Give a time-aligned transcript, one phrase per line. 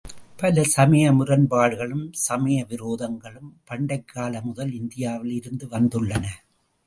[0.39, 6.25] பல சமய முரண்பாடுக்ளும், சமய விரோதங்களும் பண்டைக்கால முதல் இந்தியாவில் இருந்து வந்துள்ளன.